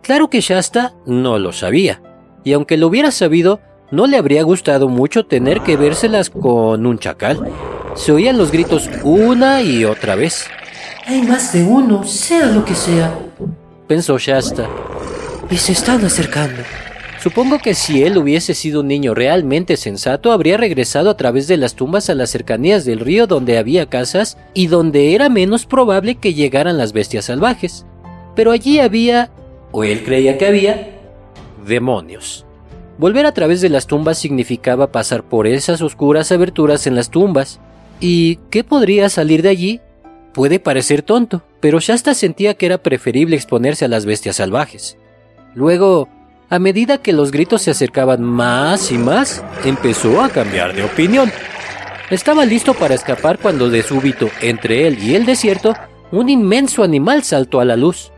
Claro 0.02 0.28
que 0.28 0.42
Shasta 0.42 0.92
no 1.06 1.38
lo 1.38 1.52
sabía, 1.52 2.02
y 2.44 2.52
aunque 2.52 2.76
lo 2.76 2.87
hubiera 2.87 3.11
sabido, 3.11 3.61
no 3.90 4.06
le 4.06 4.16
habría 4.16 4.42
gustado 4.42 4.88
mucho 4.88 5.25
tener 5.26 5.61
que 5.62 5.76
vérselas 5.76 6.30
con 6.30 6.87
un 6.87 6.99
chacal. 6.99 7.50
Se 7.94 8.12
oían 8.12 8.38
los 8.38 8.52
gritos 8.52 8.88
una 9.02 9.62
y 9.62 9.85
otra 9.85 10.14
vez. 10.14 10.47
Hay 11.06 11.23
más 11.23 11.52
de 11.52 11.64
uno, 11.64 12.04
sea 12.04 12.47
lo 12.47 12.64
que 12.64 12.75
sea, 12.75 13.18
pensó 13.88 14.18
Shasta. 14.18 14.68
Y 15.50 15.56
se 15.56 15.73
están 15.73 16.04
acercando. 16.04 16.62
Supongo 17.20 17.59
que 17.59 17.75
si 17.75 18.02
él 18.02 18.16
hubiese 18.16 18.54
sido 18.54 18.80
un 18.80 18.88
niño 18.88 19.12
realmente 19.12 19.76
sensato, 19.76 20.32
habría 20.32 20.56
regresado 20.56 21.11
a 21.11 21.16
través 21.16 21.49
de 21.49 21.59
las 21.59 21.75
tumbas 21.75 22.09
a 22.09 22.14
las 22.14 22.30
cercanías 22.30 22.85
del 22.85 23.00
río 23.00 23.26
donde 23.26 23.59
había 23.59 23.87
casas 23.87 24.38
y 24.54 24.68
donde 24.68 25.14
era 25.14 25.28
menos 25.28 25.66
probable 25.66 26.14
que 26.14 26.32
llegaran 26.32 26.78
las 26.78 26.92
bestias 26.92 27.26
salvajes. 27.26 27.85
Pero 28.37 28.52
allí 28.52 28.78
había, 28.78 29.30
o 29.73 29.85
él 29.85 30.02
creía 30.02 30.38
que 30.38 30.47
había, 30.47 31.00
demonios. 31.67 32.47
Volver 32.99 33.26
a 33.26 33.33
través 33.33 33.61
de 33.61 33.69
las 33.69 33.87
tumbas 33.87 34.19
significaba 34.19 34.93
pasar 34.93 35.23
por 35.23 35.47
esas 35.47 35.81
oscuras 35.81 36.33
aberturas 36.33 36.87
en 36.87 36.95
las 36.95 37.11
tumbas. 37.11 37.61
¿Y 37.99 38.37
qué 38.50 38.64
podría 38.64 39.09
salir 39.09 39.43
de 39.43 39.49
allí 39.49 39.81
Puede 40.33 40.61
parecer 40.61 41.02
tonto, 41.02 41.43
pero 41.59 41.81
Shasta 41.81 42.14
sentía 42.14 42.55
que 42.55 42.67
era 42.67 42.79
preferible 42.79 43.35
exponerse 43.35 43.85
a 43.85 43.88
las 43.88 44.07
bestias 44.07 44.37
salvajes. 44.37 44.97
Luego, 45.55 46.09
a 46.49 46.61
medida 46.61 46.99
que 46.99 47.12
los 47.12 47.33
gritos 47.33 47.62
se 47.62 47.73
acercaban 47.73 48.23
más 48.23 48.93
y 48.93 48.99
más, 48.99 49.43
empezó 49.64 50.23
a 50.23 50.29
cambiar 50.29 50.75
de 50.75 50.85
opinión. 50.85 51.33
Estaba 52.11 52.45
listo 52.45 52.75
para 52.75 52.95
escapar 52.95 53.38
cuando 53.38 53.71
de 53.71 53.83
súbito, 53.83 54.31
entre 54.40 54.87
él 54.87 55.02
y 55.02 55.17
el 55.17 55.26
desierto, 55.26 55.75
un 56.12 56.29
inmenso 56.29 56.85
animal 56.85 57.25
saltó 57.25 57.61
a 57.61 57.64
la 57.64 57.76
luz. 57.76 58.12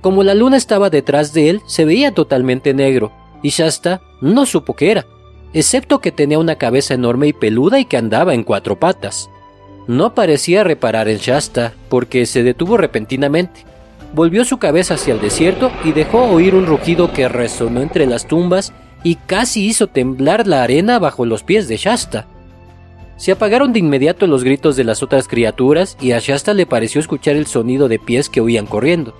Como 0.00 0.22
la 0.22 0.34
luna 0.34 0.56
estaba 0.56 0.90
detrás 0.90 1.32
de 1.32 1.50
él, 1.50 1.60
se 1.66 1.84
veía 1.84 2.14
totalmente 2.14 2.72
negro, 2.72 3.12
y 3.42 3.50
Shasta 3.50 4.00
no 4.20 4.46
supo 4.46 4.74
qué 4.74 4.90
era, 4.90 5.06
excepto 5.52 6.00
que 6.00 6.12
tenía 6.12 6.38
una 6.38 6.56
cabeza 6.56 6.94
enorme 6.94 7.28
y 7.28 7.32
peluda 7.32 7.78
y 7.78 7.84
que 7.84 7.96
andaba 7.96 8.34
en 8.34 8.44
cuatro 8.44 8.78
patas. 8.78 9.28
No 9.86 10.14
parecía 10.14 10.64
reparar 10.64 11.08
en 11.08 11.18
Shasta, 11.18 11.74
porque 11.88 12.24
se 12.26 12.42
detuvo 12.42 12.76
repentinamente. 12.76 13.64
Volvió 14.14 14.44
su 14.44 14.58
cabeza 14.58 14.94
hacia 14.94 15.14
el 15.14 15.20
desierto 15.20 15.70
y 15.84 15.92
dejó 15.92 16.24
oír 16.24 16.54
un 16.54 16.66
rugido 16.66 17.12
que 17.12 17.28
resonó 17.28 17.80
entre 17.80 18.06
las 18.06 18.26
tumbas 18.26 18.72
y 19.02 19.16
casi 19.16 19.66
hizo 19.66 19.86
temblar 19.86 20.46
la 20.46 20.62
arena 20.62 20.98
bajo 20.98 21.24
los 21.26 21.42
pies 21.42 21.68
de 21.68 21.76
Shasta. 21.76 22.26
Se 23.16 23.32
apagaron 23.32 23.72
de 23.72 23.80
inmediato 23.80 24.26
los 24.26 24.44
gritos 24.44 24.76
de 24.76 24.84
las 24.84 25.02
otras 25.02 25.28
criaturas 25.28 25.96
y 26.00 26.12
a 26.12 26.18
Shasta 26.18 26.54
le 26.54 26.66
pareció 26.66 27.00
escuchar 27.00 27.36
el 27.36 27.46
sonido 27.46 27.88
de 27.88 27.98
pies 27.98 28.28
que 28.28 28.40
huían 28.40 28.66
corriendo. 28.66 29.14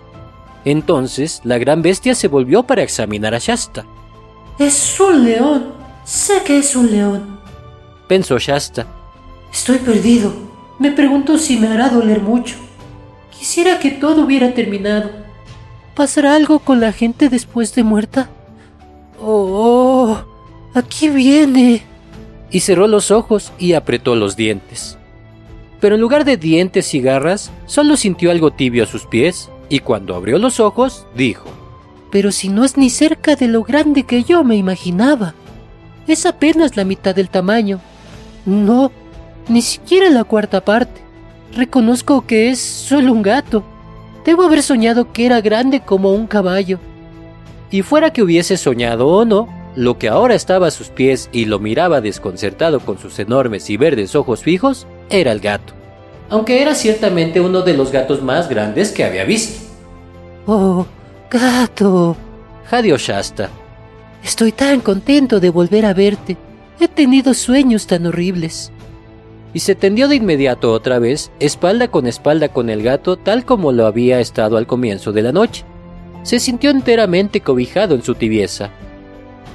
Entonces 0.64 1.40
la 1.44 1.58
gran 1.58 1.82
bestia 1.82 2.14
se 2.14 2.28
volvió 2.28 2.62
para 2.62 2.82
examinar 2.82 3.34
a 3.34 3.38
Shasta. 3.38 3.86
Es 4.58 4.98
un 5.00 5.24
león. 5.24 5.72
Sé 6.04 6.42
que 6.44 6.58
es 6.58 6.76
un 6.76 6.90
león. 6.90 7.40
Pensó 8.08 8.38
Shasta. 8.38 8.86
Estoy 9.52 9.78
perdido. 9.78 10.32
Me 10.78 10.90
pregunto 10.90 11.38
si 11.38 11.58
me 11.58 11.68
hará 11.68 11.88
doler 11.88 12.20
mucho. 12.20 12.56
Quisiera 13.36 13.78
que 13.78 13.90
todo 13.90 14.24
hubiera 14.24 14.52
terminado. 14.54 15.10
¿Pasará 15.94 16.34
algo 16.34 16.58
con 16.58 16.80
la 16.80 16.92
gente 16.92 17.28
después 17.28 17.74
de 17.74 17.84
muerta? 17.84 18.28
Oh, 19.20 20.18
aquí 20.74 21.08
viene. 21.08 21.82
Y 22.50 22.60
cerró 22.60 22.86
los 22.86 23.10
ojos 23.10 23.52
y 23.58 23.74
apretó 23.74 24.14
los 24.14 24.36
dientes. 24.36 24.98
Pero 25.80 25.94
en 25.94 26.00
lugar 26.00 26.24
de 26.24 26.36
dientes 26.36 26.94
y 26.94 27.00
garras, 27.00 27.50
solo 27.66 27.96
sintió 27.96 28.30
algo 28.30 28.50
tibio 28.50 28.84
a 28.84 28.86
sus 28.86 29.06
pies, 29.06 29.50
y 29.70 29.78
cuando 29.78 30.14
abrió 30.14 30.38
los 30.38 30.60
ojos, 30.60 31.06
dijo, 31.14 31.48
Pero 32.10 32.32
si 32.32 32.50
no 32.50 32.64
es 32.64 32.76
ni 32.76 32.90
cerca 32.90 33.36
de 33.36 33.48
lo 33.48 33.62
grande 33.62 34.02
que 34.02 34.24
yo 34.24 34.44
me 34.44 34.56
imaginaba. 34.56 35.34
Es 36.06 36.26
apenas 36.26 36.76
la 36.76 36.84
mitad 36.84 37.14
del 37.14 37.30
tamaño. 37.30 37.80
No, 38.44 38.90
ni 39.48 39.62
siquiera 39.62 40.10
la 40.10 40.24
cuarta 40.24 40.62
parte. 40.62 41.00
Reconozco 41.54 42.26
que 42.26 42.50
es 42.50 42.60
solo 42.60 43.12
un 43.12 43.22
gato. 43.22 43.62
Debo 44.24 44.42
haber 44.42 44.62
soñado 44.62 45.12
que 45.12 45.24
era 45.24 45.40
grande 45.40 45.80
como 45.80 46.12
un 46.12 46.26
caballo. 46.26 46.80
Y 47.70 47.82
fuera 47.82 48.12
que 48.12 48.22
hubiese 48.22 48.56
soñado 48.56 49.06
o 49.06 49.24
no, 49.24 49.48
lo 49.76 49.98
que 49.98 50.08
ahora 50.08 50.34
estaba 50.34 50.66
a 50.66 50.72
sus 50.72 50.88
pies 50.88 51.30
y 51.32 51.44
lo 51.44 51.60
miraba 51.60 52.00
desconcertado 52.00 52.80
con 52.80 52.98
sus 52.98 53.20
enormes 53.20 53.70
y 53.70 53.76
verdes 53.76 54.16
ojos 54.16 54.42
fijos 54.42 54.88
era 55.10 55.30
el 55.30 55.38
gato, 55.38 55.74
aunque 56.30 56.62
era 56.62 56.74
ciertamente 56.74 57.40
uno 57.40 57.62
de 57.62 57.74
los 57.74 57.90
gatos 57.90 58.22
más 58.22 58.48
grandes 58.48 58.92
que 58.92 59.04
había 59.04 59.24
visto. 59.24 59.60
Oh, 60.46 60.86
gato, 61.30 62.16
jadeó 62.66 62.96
Shasta. 62.96 63.50
Estoy 64.24 64.52
tan 64.52 64.80
contento 64.80 65.40
de 65.40 65.50
volver 65.50 65.84
a 65.84 65.92
verte. 65.92 66.36
He 66.78 66.88
tenido 66.88 67.34
sueños 67.34 67.86
tan 67.86 68.06
horribles. 68.06 68.72
Y 69.52 69.58
se 69.60 69.74
tendió 69.74 70.06
de 70.06 70.16
inmediato 70.16 70.72
otra 70.72 71.00
vez, 71.00 71.32
espalda 71.40 71.88
con 71.88 72.06
espalda 72.06 72.48
con 72.48 72.70
el 72.70 72.82
gato, 72.82 73.16
tal 73.16 73.44
como 73.44 73.72
lo 73.72 73.86
había 73.86 74.20
estado 74.20 74.56
al 74.56 74.66
comienzo 74.66 75.12
de 75.12 75.22
la 75.22 75.32
noche. 75.32 75.64
Se 76.22 76.38
sintió 76.38 76.70
enteramente 76.70 77.40
cobijado 77.40 77.96
en 77.96 78.02
su 78.02 78.14
tibieza. 78.14 78.70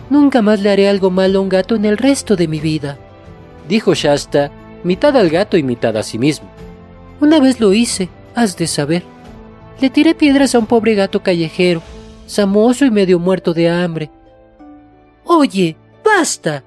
Nunca 0.09 0.41
más 0.41 0.59
le 0.59 0.71
haré 0.71 0.89
algo 0.89 1.09
malo 1.09 1.39
a 1.39 1.41
un 1.41 1.49
gato 1.49 1.75
en 1.75 1.85
el 1.85 1.97
resto 1.97 2.35
de 2.35 2.47
mi 2.47 2.59
vida, 2.59 2.97
dijo 3.69 3.93
Shasta, 3.93 4.51
mitad 4.83 5.15
al 5.15 5.29
gato 5.29 5.57
y 5.57 5.63
mitad 5.63 5.95
a 5.97 6.03
sí 6.03 6.19
mismo. 6.19 6.54
Una 7.21 7.39
vez 7.39 7.59
lo 7.59 7.73
hice, 7.73 8.09
has 8.35 8.57
de 8.57 8.67
saber. 8.67 9.03
Le 9.79 9.89
tiré 9.89 10.15
piedras 10.15 10.55
a 10.55 10.59
un 10.59 10.65
pobre 10.65 10.95
gato 10.95 11.21
callejero, 11.21 11.81
samoso 12.27 12.85
y 12.85 12.91
medio 12.91 13.19
muerto 13.19 13.53
de 13.53 13.69
hambre. 13.69 14.09
Oye, 15.23 15.77
basta. 16.03 16.63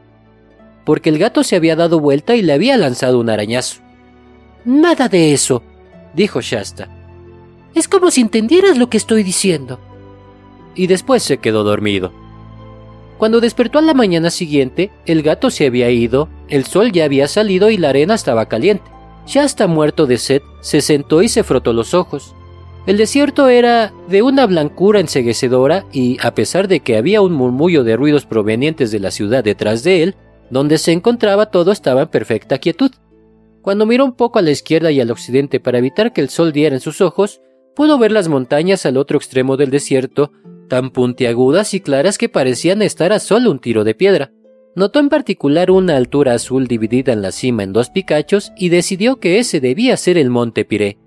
Porque 0.85 1.11
el 1.11 1.19
gato 1.19 1.45
se 1.45 1.57
había 1.57 1.77
dado 1.77 2.01
vuelta 2.01 2.35
y 2.35 2.43
le 2.43 2.53
había 2.53 2.77
lanzado 2.77 3.21
un 3.21 3.31
arañazo. 3.31 3.81
Nada 4.65 5.09
de 5.09 5.33
eso, 5.33 5.63
dijo 6.15 6.41
Shasta. 6.41 6.89
Es 7.75 7.89
como 7.89 8.11
si 8.11 8.23
entendieras 8.23 8.79
lo 8.79 8.89
que 8.91 8.97
estoy 8.97 9.23
diciendo. 9.23 9.79
Y 10.75 10.87
después 10.87 11.23
se 11.23 11.39
quedó 11.39 11.65
dormido. 11.65 12.13
Cuando 13.19 13.41
despertó 13.41 13.79
a 13.79 13.83
la 13.83 13.95
mañana 13.95 14.31
siguiente, 14.31 14.91
el 15.05 15.23
gato 15.23 15.51
se 15.51 15.67
había 15.67 15.91
ido, 15.91 16.29
el 16.49 16.65
sol 16.65 16.93
ya 16.93 17.05
había 17.05 17.29
salido 17.29 17.69
y 17.69 17.77
la 17.77 17.91
arena 17.91 18.15
estaba 18.15 18.47
caliente. 18.47 18.91
Shasta, 19.29 19.67
muerto 19.67 20.07
de 20.07 20.17
sed, 20.17 20.41
se 20.61 20.81
sentó 20.81 21.21
y 21.21 21.29
se 21.29 21.45
frotó 21.45 21.75
los 21.75 21.93
ojos. 21.93 22.35
El 22.87 22.97
desierto 22.97 23.51
era 23.51 23.93
de 24.09 24.23
una 24.23 24.47
blancura 24.47 25.01
enseguecedora 25.01 25.85
y, 25.93 26.17
a 26.23 26.35
pesar 26.35 26.67
de 26.67 26.81
que 26.81 26.97
había 26.97 27.21
un 27.21 27.35
murmullo 27.35 27.85
de 27.85 27.97
ruidos 27.97 28.25
provenientes 28.25 28.91
de 28.91 29.01
la 29.01 29.11
ciudad 29.11 29.45
detrás 29.45 29.85
de 29.85 30.03
él, 30.03 30.17
donde 30.49 30.79
se 30.79 30.93
encontraba 30.93 31.51
todo 31.51 31.73
estaba 31.73 32.03
en 32.03 32.09
perfecta 32.09 32.57
quietud. 32.57 32.91
Cuando 33.61 33.85
miró 33.85 34.07
un 34.07 34.15
poco 34.17 34.39
a 34.39 34.43
la 34.43 34.51
izquierda 34.51 34.91
y 34.91 35.01
al 35.03 35.11
occidente 35.11 35.61
para 35.61 35.77
evitar 35.77 36.15
que 36.15 36.23
el 36.23 36.31
sol 36.31 36.51
diera 36.51 36.75
en 36.75 36.81
sus 36.81 37.03
ojos, 37.03 37.43
pudo 37.77 37.99
ver 37.99 38.13
las 38.13 38.29
montañas 38.29 38.87
al 38.87 38.97
otro 38.97 39.19
extremo 39.19 39.59
del 39.59 39.71
desierto 39.71 40.33
tan 40.71 40.91
puntiagudas 40.91 41.75
y 41.75 41.81
claras 41.81 42.17
que 42.17 42.31
parecían 42.31 42.81
estar 42.81 43.13
a 43.13 43.19
solo 43.19 43.51
un 43.51 43.59
tiro 43.59 43.85
de 43.85 43.95
piedra. 43.95 44.33
Notó 44.79 45.01
en 45.01 45.09
particular 45.09 45.73
una 45.73 45.97
altura 45.97 46.35
azul 46.35 46.69
dividida 46.69 47.13
en 47.13 47.21
la 47.21 47.33
cima 47.33 47.65
en 47.65 47.73
dos 47.73 47.91
picachos 47.91 48.53
y 48.57 48.69
decidió 48.69 49.17
que 49.17 49.41
ese 49.41 49.59
debía 49.59 49.97
ser 49.97 50.17
el 50.17 50.31
monte 50.31 50.65
Piré. 50.65 50.99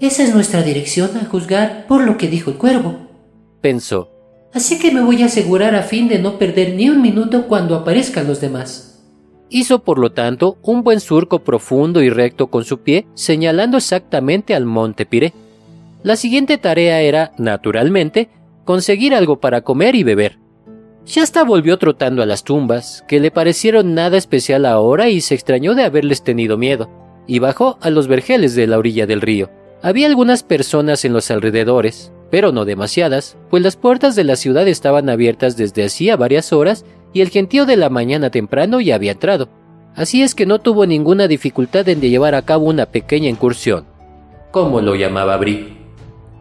Esa 0.00 0.22
es 0.22 0.34
nuestra 0.34 0.62
dirección 0.62 1.16
a 1.16 1.24
juzgar 1.24 1.86
por 1.86 2.04
lo 2.04 2.18
que 2.18 2.28
dijo 2.28 2.50
el 2.50 2.58
cuervo, 2.58 2.98
pensó. 3.62 4.10
Así 4.52 4.78
que 4.78 4.92
me 4.92 5.00
voy 5.00 5.22
a 5.22 5.26
asegurar 5.26 5.74
a 5.76 5.82
fin 5.82 6.08
de 6.08 6.18
no 6.18 6.38
perder 6.38 6.74
ni 6.74 6.90
un 6.90 7.00
minuto 7.00 7.48
cuando 7.48 7.74
aparezcan 7.74 8.26
los 8.26 8.42
demás. 8.42 9.02
Hizo 9.48 9.82
por 9.82 9.98
lo 9.98 10.12
tanto 10.12 10.58
un 10.60 10.82
buen 10.82 11.00
surco 11.00 11.38
profundo 11.38 12.02
y 12.02 12.10
recto 12.10 12.48
con 12.48 12.64
su 12.64 12.80
pie, 12.80 13.06
señalando 13.14 13.78
exactamente 13.78 14.54
al 14.54 14.66
monte 14.66 15.06
Piré. 15.06 15.32
La 16.02 16.16
siguiente 16.16 16.58
tarea 16.58 17.00
era, 17.00 17.32
naturalmente, 17.38 18.28
conseguir 18.66 19.14
algo 19.14 19.40
para 19.40 19.62
comer 19.62 19.94
y 19.94 20.02
beber. 20.02 20.38
Shasta 21.06 21.44
volvió 21.44 21.78
trotando 21.78 22.22
a 22.22 22.26
las 22.26 22.44
tumbas, 22.44 23.04
que 23.08 23.20
le 23.20 23.30
parecieron 23.30 23.94
nada 23.94 24.16
especial 24.16 24.66
ahora 24.66 25.08
y 25.08 25.20
se 25.20 25.34
extrañó 25.34 25.74
de 25.74 25.84
haberles 25.84 26.22
tenido 26.22 26.56
miedo, 26.56 26.88
y 27.26 27.38
bajó 27.38 27.78
a 27.80 27.90
los 27.90 28.06
vergeles 28.06 28.54
de 28.54 28.66
la 28.66 28.78
orilla 28.78 29.06
del 29.06 29.20
río. 29.20 29.50
Había 29.82 30.06
algunas 30.06 30.42
personas 30.42 31.04
en 31.04 31.12
los 31.12 31.30
alrededores, 31.30 32.12
pero 32.30 32.52
no 32.52 32.64
demasiadas, 32.64 33.36
pues 33.48 33.62
las 33.62 33.76
puertas 33.76 34.14
de 34.14 34.24
la 34.24 34.36
ciudad 34.36 34.68
estaban 34.68 35.08
abiertas 35.08 35.56
desde 35.56 35.84
hacía 35.84 36.16
varias 36.16 36.52
horas 36.52 36.84
y 37.12 37.22
el 37.22 37.30
gentío 37.30 37.66
de 37.66 37.76
la 37.76 37.88
mañana 37.88 38.30
temprano 38.30 38.80
ya 38.80 38.94
había 38.94 39.12
entrado. 39.12 39.48
Así 39.96 40.22
es 40.22 40.34
que 40.34 40.46
no 40.46 40.60
tuvo 40.60 40.86
ninguna 40.86 41.26
dificultad 41.28 41.88
en 41.88 42.00
llevar 42.00 42.34
a 42.34 42.42
cabo 42.42 42.66
una 42.66 42.86
pequeña 42.86 43.28
incursión. 43.28 43.84
¿Cómo 44.52 44.80
lo 44.80 44.94
llamaba 44.94 45.36
Bri? 45.36 45.76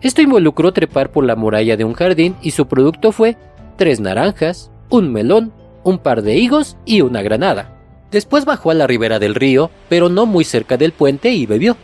Esto 0.01 0.21
involucró 0.21 0.71
trepar 0.71 1.11
por 1.11 1.25
la 1.25 1.35
muralla 1.35 1.75
de 1.75 1.83
un 1.83 1.93
jardín 1.93 2.35
y 2.41 2.51
su 2.51 2.67
producto 2.67 3.11
fue 3.11 3.35
tres 3.79 4.01
naranjas, 4.01 4.71
un 4.89 5.13
melón, 5.13 5.53
un 5.85 5.99
par 5.99 6.21
de 6.21 6.35
higos 6.35 6.75
y 6.85 6.99
una 6.99 7.21
granada. 7.21 7.77
Después 8.11 8.43
bajó 8.43 8.71
a 8.71 8.73
la 8.73 8.87
ribera 8.87 9.19
del 9.19 9.35
río, 9.35 9.71
pero 9.87 10.09
no 10.09 10.25
muy 10.25 10.43
cerca 10.43 10.75
del 10.75 10.91
puente 10.91 11.29
y 11.29 11.45
bebió. 11.45 11.77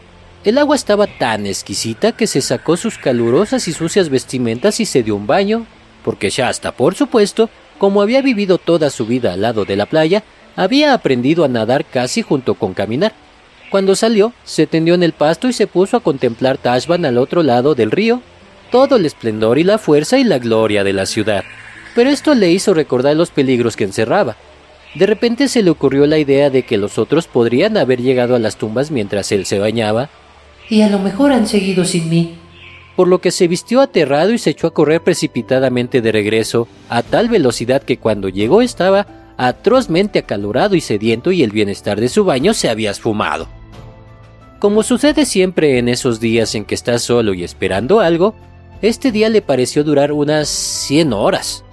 El 0.44 0.58
agua 0.58 0.75
estaba 0.75 1.08
tan 1.08 1.46
exquisita 1.46 2.12
que 2.12 2.28
se 2.28 2.42
sacó 2.42 2.75
sus 2.75 2.98
calurosas 2.98 3.70
y 3.70 3.72
sucias 3.72 4.10
vestimentas 4.10 4.82
y 4.82 4.86
se 4.86 5.04
dio 5.04 5.16
un 5.16 5.25
baño, 5.25 5.68
porque 6.04 6.30
Shasta, 6.30 6.74
por 6.74 6.96
supuesto, 6.96 7.50
como 7.78 8.02
había 8.02 8.22
vivido 8.22 8.58
toda 8.58 8.90
su 8.90 9.06
vida 9.06 9.32
al 9.32 9.42
lado 9.42 9.64
de 9.64 9.78
la 9.78 9.86
playa, 9.86 10.22
había 10.58 10.94
aprendido 10.94 11.46
a 11.46 11.48
nadar 11.48 11.86
casi 11.86 12.22
junto 12.22 12.56
con 12.56 12.74
caminar. 12.74 13.14
Cuando 13.72 13.96
salió, 13.96 14.34
se 14.44 14.68
tendió 14.68 14.96
en 14.96 15.04
el 15.04 15.14
pasto 15.14 15.48
y 15.48 15.54
se 15.54 15.66
puso 15.66 15.96
a 15.96 16.04
contemplar 16.04 16.58
Tashban 16.58 17.06
al 17.06 17.18
otro 17.18 17.42
lado 17.42 17.74
del 17.74 17.92
río, 17.92 18.22
todo 18.70 18.98
el 18.98 19.06
esplendor 19.06 19.58
y 19.60 19.64
la 19.64 19.78
fuerza 19.78 20.18
y 20.18 20.25
la 20.25 20.40
gloria 20.40 20.84
de 20.84 20.92
la 20.92 21.06
ciudad. 21.06 21.46
Pero 21.96 22.10
esto 22.10 22.36
le 22.36 22.52
hizo 22.52 22.74
recordar 22.74 23.16
los 23.16 23.32
peligros 23.32 23.75
que 23.75 23.86
encerraba. 23.86 24.36
De 24.94 25.06
repente 25.06 25.48
se 25.48 25.64
le 25.64 25.72
ocurrió 25.72 26.06
la 26.06 26.20
idea 26.20 26.50
de 26.50 26.64
que 26.64 26.78
los 26.78 27.00
otros 27.00 27.28
podrían 27.28 27.78
haber 27.78 28.02
llegado 28.02 28.36
a 28.36 28.40
las 28.40 28.58
tumbas 28.58 28.92
mientras 28.92 29.32
él 29.32 29.46
se 29.46 29.60
bañaba. 29.60 30.10
Y 30.70 30.82
a 30.82 30.90
lo 30.90 31.00
mejor 31.00 31.32
han 31.32 31.48
seguido 31.48 31.86
sin 31.86 32.10
mí. 32.10 32.36
Por 32.96 33.08
lo 33.08 33.20
que 33.20 33.32
se 33.32 33.48
vistió 33.48 33.82
aterrado 33.82 34.32
y 34.32 34.38
se 34.38 34.52
echó 34.52 34.68
a 34.68 34.74
correr 34.74 35.02
precipitadamente 35.02 36.02
de 36.02 36.12
regreso, 36.12 36.68
a 36.88 37.04
tal 37.04 37.28
velocidad 37.28 37.84
que 37.84 37.98
cuando 37.98 38.30
llegó 38.30 38.62
estaba 38.62 39.34
atrozmente 39.38 40.20
acalorado 40.20 40.75
y 40.75 40.82
sediento 40.82 41.34
y 41.34 41.44
el 41.44 41.52
bienestar 41.52 42.00
de 42.00 42.08
su 42.08 42.24
baño 42.24 42.54
se 42.54 42.70
había 42.70 42.92
esfumado. 42.92 43.50
Como 44.60 44.82
sucede 44.82 45.25
siempre 45.25 45.78
en 45.78 45.90
esos 45.90 46.22
días 46.22 46.56
en 46.56 46.64
que 46.64 46.75
está 46.75 46.98
solo 47.00 47.34
y 47.34 47.44
esperando 47.44 48.00
algo, 48.00 48.34
este 48.82 49.12
día 49.12 49.28
le 49.28 49.42
pareció 49.42 49.84
durar 49.84 50.14
unas 50.14 50.48
100 50.48 51.12
horas. 51.12 51.64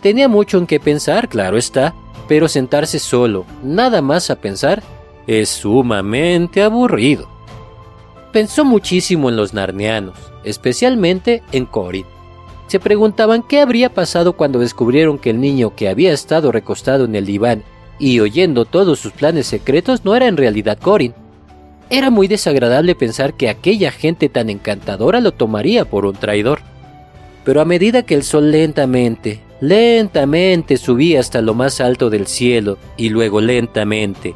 Tenía 0.00 0.28
mucho 0.28 0.58
en 0.58 0.66
qué 0.66 0.80
pensar, 0.80 1.28
claro 1.28 1.58
está, 1.58 1.94
pero 2.28 2.48
sentarse 2.48 2.98
solo, 2.98 3.44
nada 3.62 4.00
más 4.02 4.30
a 4.30 4.36
pensar, 4.36 4.82
es 5.26 5.48
sumamente 5.48 6.62
aburrido. 6.62 7.28
Pensó 8.32 8.64
muchísimo 8.64 9.28
en 9.28 9.36
los 9.36 9.52
narnianos, 9.52 10.16
especialmente 10.44 11.42
en 11.52 11.66
Corin. 11.66 12.06
Se 12.68 12.78
preguntaban 12.78 13.42
qué 13.42 13.60
habría 13.60 13.92
pasado 13.92 14.34
cuando 14.34 14.60
descubrieron 14.60 15.18
que 15.18 15.30
el 15.30 15.40
niño 15.40 15.74
que 15.74 15.88
había 15.88 16.12
estado 16.12 16.52
recostado 16.52 17.04
en 17.04 17.16
el 17.16 17.26
diván 17.26 17.64
y 17.98 18.20
oyendo 18.20 18.64
todos 18.64 19.00
sus 19.00 19.12
planes 19.12 19.48
secretos 19.48 20.04
no 20.04 20.14
era 20.14 20.28
en 20.28 20.36
realidad 20.36 20.78
Corin. 20.80 21.12
Era 21.90 22.10
muy 22.10 22.28
desagradable 22.28 22.94
pensar 22.94 23.34
que 23.34 23.48
aquella 23.48 23.90
gente 23.90 24.28
tan 24.28 24.48
encantadora 24.48 25.20
lo 25.20 25.32
tomaría 25.32 25.84
por 25.84 26.06
un 26.06 26.14
traidor. 26.14 26.60
Pero 27.44 27.60
a 27.60 27.64
medida 27.64 28.04
que 28.04 28.14
el 28.14 28.22
sol 28.22 28.52
lentamente, 28.52 29.40
lentamente 29.60 30.76
subía 30.76 31.20
hasta 31.20 31.42
lo 31.42 31.54
más 31.54 31.80
alto 31.80 32.10
del 32.10 32.26
cielo 32.26 32.78
y 32.96 33.10
luego 33.10 33.40
lentamente, 33.40 34.34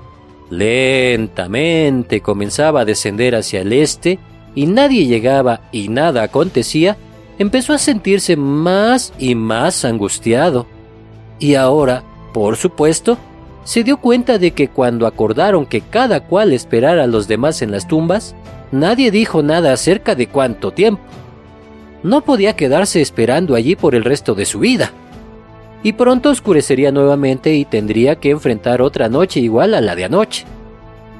lentamente 0.50 2.20
comenzaba 2.20 2.82
a 2.82 2.84
descender 2.84 3.34
hacia 3.34 3.62
el 3.62 3.72
este 3.72 4.18
y 4.54 4.66
nadie 4.66 5.06
llegaba 5.06 5.62
y 5.72 5.88
nada 5.88 6.22
acontecía, 6.22 6.96
empezó 7.38 7.72
a 7.72 7.78
sentirse 7.78 8.36
más 8.36 9.12
y 9.18 9.34
más 9.34 9.84
angustiado. 9.84 10.66
Y 11.38 11.54
ahora, 11.56 12.04
por 12.32 12.56
supuesto, 12.56 13.18
se 13.64 13.82
dio 13.82 13.96
cuenta 13.96 14.38
de 14.38 14.52
que 14.52 14.68
cuando 14.68 15.06
acordaron 15.06 15.66
que 15.66 15.80
cada 15.80 16.20
cual 16.26 16.52
esperara 16.52 17.04
a 17.04 17.08
los 17.08 17.26
demás 17.26 17.62
en 17.62 17.72
las 17.72 17.88
tumbas, 17.88 18.36
nadie 18.70 19.10
dijo 19.10 19.42
nada 19.42 19.72
acerca 19.72 20.14
de 20.14 20.28
cuánto 20.28 20.70
tiempo. 20.70 21.02
No 22.02 22.20
podía 22.20 22.54
quedarse 22.54 23.00
esperando 23.00 23.54
allí 23.54 23.74
por 23.74 23.94
el 23.94 24.04
resto 24.04 24.34
de 24.34 24.44
su 24.44 24.58
vida. 24.58 24.92
Y 25.84 25.92
pronto 25.92 26.30
oscurecería 26.30 26.90
nuevamente 26.90 27.54
y 27.54 27.64
tendría 27.66 28.16
que 28.16 28.30
enfrentar 28.30 28.82
otra 28.82 29.08
noche 29.08 29.38
igual 29.38 29.74
a 29.74 29.80
la 29.80 29.94
de 29.94 30.06
anoche. 30.06 30.46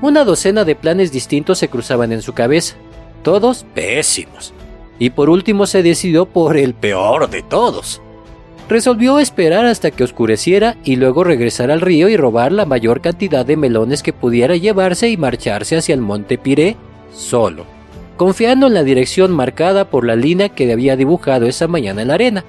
Una 0.01 0.25
docena 0.25 0.65
de 0.65 0.75
planes 0.75 1.13
distintos 1.13 1.59
se 1.59 1.69
cruzaban 1.69 2.11
en 2.13 2.23
su 2.23 2.33
cabeza, 2.33 2.75
todos 3.23 3.65
pésimos. 3.75 4.55
Y 4.99 5.11
por 5.11 5.29
último 5.29 5.67
se 5.67 5.83
decidió 5.83 6.25
por 6.25 6.57
el 6.57 6.73
peor 6.75 7.29
de 7.29 7.43
todos. 7.43 8.01
Resolvió 8.69 9.19
esperar 9.19 9.67
hasta 9.67 9.91
que 9.91 10.03
oscureciera 10.03 10.77
y 10.83 10.97
luego 10.97 11.25
regresar 11.25 11.71
al 11.71 11.83
río 11.83 12.09
y 12.09 12.17
robar 12.17 12.51
la 12.51 12.65
mayor 12.65 13.03
cantidad 13.03 13.45
de 13.45 13.59
melones 13.59 14.03
que 14.03 14.15
pudiera 14.15 14.57
llevarse 14.57 15.11
y 15.11 15.19
marcharse 15.19 15.77
hacia 15.77 15.95
el 15.95 16.01
monte 16.01 16.39
Piré 16.39 16.77
solo, 17.13 17.67
confiando 18.17 18.69
en 18.69 18.75
la 18.75 18.83
dirección 18.83 19.31
marcada 19.31 19.91
por 19.91 20.07
la 20.07 20.17
línea 20.17 20.49
que 20.49 20.73
había 20.73 20.97
dibujado 20.97 21.45
esa 21.47 21.69
mañana 21.69 22.01
en 22.01 22.09
la 22.09 22.15
arena. 22.15 22.45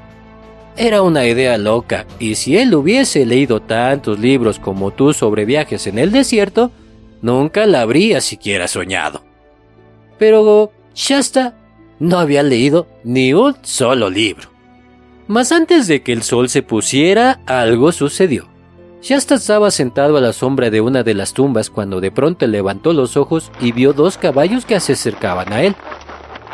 Era 0.77 1.01
una 1.01 1.25
idea 1.25 1.57
loca, 1.57 2.05
y 2.19 2.35
si 2.35 2.57
él 2.57 2.75
hubiese 2.75 3.25
leído 3.25 3.61
tantos 3.61 4.19
libros 4.19 4.59
como 4.59 4.91
tú 4.91 5.13
sobre 5.13 5.45
viajes 5.45 5.87
en 5.87 5.97
el 5.97 6.11
desierto, 6.11 6.71
nunca 7.21 7.65
la 7.65 7.81
habría 7.81 8.19
siquiera 8.19 8.67
soñado. 8.67 9.23
Pero 10.19 10.73
Shasta 10.93 11.55
no 11.99 12.19
había 12.19 12.43
leído 12.43 12.87
ni 13.05 13.33
un 13.33 13.55
solo 13.61 14.09
libro. 14.09 14.49
Mas 15.27 15.53
antes 15.53 15.87
de 15.87 16.03
que 16.03 16.11
el 16.11 16.23
sol 16.23 16.49
se 16.49 16.61
pusiera, 16.61 17.39
algo 17.45 17.93
sucedió. 17.93 18.47
Shasta 19.01 19.35
estaba 19.35 19.71
sentado 19.71 20.17
a 20.17 20.21
la 20.21 20.33
sombra 20.33 20.69
de 20.69 20.81
una 20.81 21.03
de 21.03 21.13
las 21.13 21.33
tumbas 21.33 21.69
cuando 21.69 22.01
de 22.01 22.11
pronto 22.11 22.47
levantó 22.47 22.91
los 22.91 23.15
ojos 23.17 23.51
y 23.61 23.71
vio 23.71 23.93
dos 23.93 24.17
caballos 24.17 24.65
que 24.65 24.79
se 24.79 24.93
acercaban 24.93 25.53
a 25.53 25.63
él. 25.63 25.75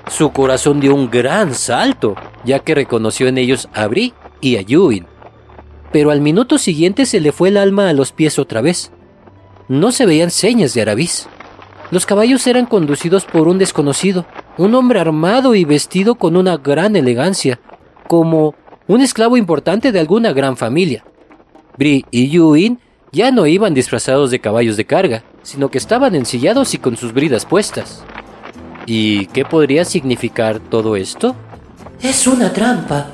Su 0.07 0.31
corazón 0.31 0.79
dio 0.79 0.95
un 0.95 1.09
gran 1.09 1.53
salto, 1.53 2.15
ya 2.43 2.59
que 2.59 2.75
reconoció 2.75 3.27
en 3.27 3.37
ellos 3.37 3.69
a 3.73 3.87
Bri 3.87 4.13
y 4.41 4.57
a 4.57 4.61
Yuin. 4.61 5.05
Pero 5.91 6.11
al 6.11 6.21
minuto 6.21 6.57
siguiente 6.57 7.05
se 7.05 7.19
le 7.19 7.31
fue 7.31 7.49
el 7.49 7.57
alma 7.57 7.89
a 7.89 7.93
los 7.93 8.11
pies 8.11 8.39
otra 8.39 8.61
vez. 8.61 8.91
No 9.67 9.91
se 9.91 10.05
veían 10.05 10.31
señas 10.31 10.73
de 10.73 10.81
Arabís. 10.81 11.27
Los 11.91 12.05
caballos 12.05 12.47
eran 12.47 12.65
conducidos 12.65 13.25
por 13.25 13.47
un 13.47 13.57
desconocido, 13.57 14.25
un 14.57 14.73
hombre 14.75 14.99
armado 14.99 15.55
y 15.55 15.65
vestido 15.65 16.15
con 16.15 16.37
una 16.37 16.57
gran 16.57 16.95
elegancia, 16.95 17.59
como 18.07 18.55
un 18.87 19.01
esclavo 19.01 19.37
importante 19.37 19.91
de 19.91 19.99
alguna 19.99 20.33
gran 20.33 20.57
familia. 20.57 21.03
Bri 21.77 22.05
y 22.11 22.29
Yuin 22.29 22.79
ya 23.11 23.31
no 23.31 23.45
iban 23.45 23.73
disfrazados 23.73 24.31
de 24.31 24.39
caballos 24.39 24.77
de 24.77 24.85
carga, 24.85 25.23
sino 25.43 25.69
que 25.69 25.77
estaban 25.77 26.15
ensillados 26.15 26.73
y 26.73 26.77
con 26.77 26.95
sus 26.95 27.13
bridas 27.13 27.45
puestas. 27.45 28.05
¿Y 28.85 29.27
qué 29.27 29.45
podría 29.45 29.85
significar 29.85 30.59
todo 30.59 30.95
esto? 30.95 31.35
Es 32.01 32.25
una 32.27 32.51
trampa, 32.51 33.07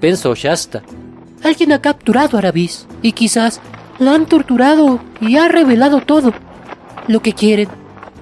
pensó 0.00 0.34
Shasta. 0.34 0.82
Alguien 1.42 1.72
ha 1.72 1.80
capturado 1.80 2.36
a 2.36 2.40
Arabis 2.40 2.86
y 3.02 3.12
quizás 3.12 3.60
la 3.98 4.14
han 4.14 4.26
torturado 4.26 5.00
y 5.20 5.36
ha 5.36 5.48
revelado 5.48 6.00
todo. 6.00 6.32
Lo 7.08 7.20
que 7.20 7.32
quieren 7.32 7.68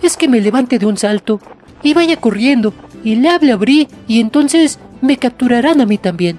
es 0.02 0.16
que 0.16 0.28
me 0.28 0.40
levante 0.40 0.78
de 0.78 0.86
un 0.86 0.96
salto 0.96 1.40
y 1.82 1.94
vaya 1.94 2.16
corriendo 2.16 2.72
y 3.02 3.16
le 3.16 3.28
hable 3.28 3.52
a 3.52 3.56
Bri 3.56 3.88
y 4.06 4.20
entonces 4.20 4.78
me 5.00 5.16
capturarán 5.16 5.80
a 5.80 5.86
mí 5.86 5.98
también. 5.98 6.38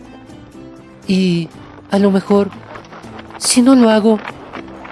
Y 1.08 1.49
a 1.91 1.99
lo 1.99 2.12
mejor, 2.12 2.49
si 3.38 3.62
no 3.62 3.75
lo 3.75 3.89
hago, 3.89 4.19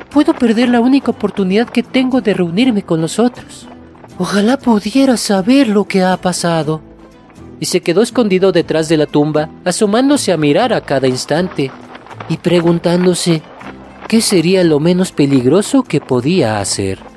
puedo 0.10 0.34
perder 0.34 0.70
la 0.70 0.82
única 0.82 1.12
oportunidad 1.12 1.70
que 1.70 1.84
tengo 1.84 2.22
de 2.22 2.34
reunirme 2.34 2.84
con 2.84 3.02
los 3.02 3.18
otros. 3.18 3.68
Ojalá 4.18 4.58
pudiera 4.58 5.18
saber 5.18 5.68
lo 5.68 5.86
que 5.86 6.04
ha 6.04 6.16
pasado. 6.18 6.82
Y 7.60 7.66
se 7.66 7.82
quedó 7.82 8.02
escondido 8.02 8.52
detrás 8.52 8.90
de 8.90 8.98
la 8.98 9.06
tumba, 9.06 9.50
asomándose 9.66 10.32
a 10.32 10.38
mirar 10.38 10.74
a 10.74 10.82
cada 10.82 11.08
instante 11.08 11.72
y 12.30 12.38
preguntándose 12.38 13.42
qué 14.08 14.22
sería 14.22 14.64
lo 14.64 14.80
menos 14.80 15.12
peligroso 15.12 15.84
que 15.84 16.02
podía 16.02 16.60
hacer. 16.60 17.13